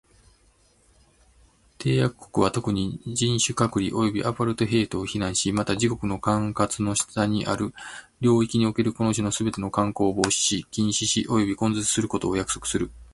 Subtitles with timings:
[1.77, 7.71] 締約国は、特に、人種隔離及びアパルトヘイトを非難し、また、自国の管轄の下にある
[8.19, 12.89] 領域におけるこの種のすべての慣行を防止し、禁止し及び根絶することを約束する。